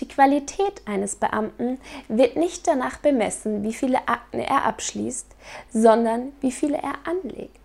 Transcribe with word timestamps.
Die 0.00 0.08
Qualität 0.08 0.82
eines 0.84 1.16
Beamten 1.16 1.78
wird 2.08 2.36
nicht 2.36 2.66
danach 2.66 2.98
bemessen, 2.98 3.62
wie 3.62 3.72
viele 3.72 4.06
Akten 4.08 4.40
er 4.40 4.64
abschließt, 4.64 5.26
sondern 5.72 6.32
wie 6.40 6.52
viele 6.52 6.76
er 6.76 6.94
anlegt. 7.04 7.55